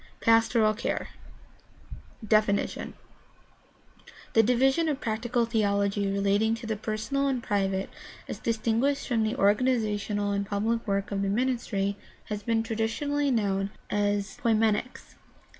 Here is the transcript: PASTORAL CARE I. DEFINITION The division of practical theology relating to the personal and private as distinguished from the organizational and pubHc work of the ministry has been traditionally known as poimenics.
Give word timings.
PASTORAL 0.19 0.73
CARE 0.73 1.09
I. 1.13 2.25
DEFINITION 2.27 2.95
The 4.33 4.41
division 4.41 4.89
of 4.89 4.99
practical 4.99 5.45
theology 5.45 6.07
relating 6.11 6.55
to 6.55 6.65
the 6.65 6.75
personal 6.75 7.27
and 7.27 7.43
private 7.43 7.87
as 8.27 8.39
distinguished 8.39 9.07
from 9.07 9.21
the 9.21 9.35
organizational 9.35 10.31
and 10.31 10.49
pubHc 10.49 10.87
work 10.87 11.11
of 11.11 11.21
the 11.21 11.29
ministry 11.29 11.97
has 12.29 12.41
been 12.41 12.63
traditionally 12.63 13.29
known 13.29 13.69
as 13.91 14.37
poimenics. 14.37 15.13